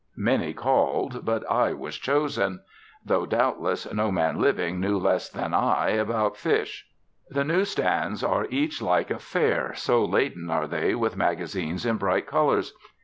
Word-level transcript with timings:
Many 0.17 0.53
called, 0.53 1.23
but 1.25 1.47
I 1.47 1.73
was 1.73 1.95
chosen. 1.95 2.61
Though, 3.05 3.27
doubtless, 3.27 3.85
no 3.93 4.11
man 4.11 4.41
living 4.41 4.79
knew 4.79 4.97
less 4.97 5.29
about 5.31 6.37
fish 6.37 6.87
than 7.29 7.41
I. 7.43 7.43
The 7.43 7.45
news 7.45 7.69
stands 7.69 8.23
are 8.23 8.47
each 8.49 8.81
like 8.81 9.11
a 9.11 9.19
fair, 9.19 9.75
so 9.75 10.03
laden 10.03 10.49
are 10.49 10.65
they 10.65 10.95
with 10.95 11.15
magazines 11.15 11.85
in 11.85 11.97
bright 11.97 12.25
colours. 12.25 12.73